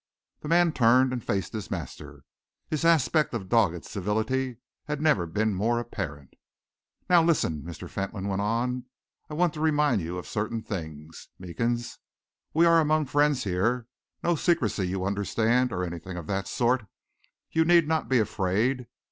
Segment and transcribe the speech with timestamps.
[0.39, 2.23] The man turned and faced his master.
[2.67, 6.33] His aspect of dogged civility had never been more apparent.
[7.07, 7.87] "Now listen," Mr.
[7.87, 8.85] Fentolin went on.
[9.29, 11.99] "I want to remind you of certain things, Meekins.
[12.51, 13.85] We are among friends here
[14.23, 16.87] no secrecy, you understand, or anything of that sort.
[17.51, 18.87] You need not be afraid!